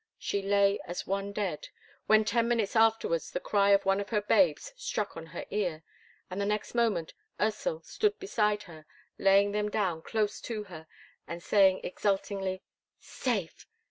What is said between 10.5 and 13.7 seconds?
her, and saying exultingly, "Safe!